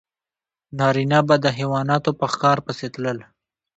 نارینه 0.77 1.19
به 1.27 1.35
د 1.43 1.45
حیواناتو 1.57 2.11
په 2.19 2.25
ښکار 2.33 2.57
پسې 2.65 2.87
تلل. 2.93 3.17